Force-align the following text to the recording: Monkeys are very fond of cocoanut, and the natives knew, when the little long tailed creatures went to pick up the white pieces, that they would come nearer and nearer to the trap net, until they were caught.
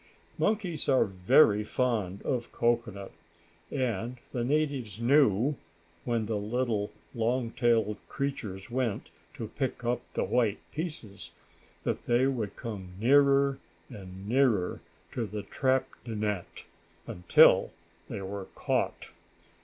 Monkeys 0.39 0.89
are 0.89 1.05
very 1.05 1.63
fond 1.63 2.23
of 2.23 2.51
cocoanut, 2.51 3.11
and 3.69 4.17
the 4.31 4.43
natives 4.43 4.99
knew, 4.99 5.55
when 6.05 6.25
the 6.25 6.37
little 6.39 6.91
long 7.13 7.51
tailed 7.51 7.97
creatures 8.09 8.71
went 8.71 9.09
to 9.35 9.49
pick 9.49 9.83
up 9.85 10.01
the 10.15 10.23
white 10.23 10.57
pieces, 10.71 11.33
that 11.83 12.07
they 12.07 12.25
would 12.25 12.55
come 12.55 12.93
nearer 12.99 13.59
and 13.89 14.27
nearer 14.27 14.81
to 15.11 15.27
the 15.27 15.43
trap 15.43 15.87
net, 16.07 16.65
until 17.05 17.69
they 18.09 18.23
were 18.23 18.45
caught. 18.55 19.09